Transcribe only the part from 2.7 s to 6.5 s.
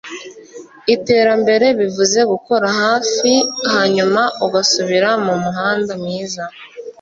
hafi-hanyuma ugasubira mumuhanda mwiza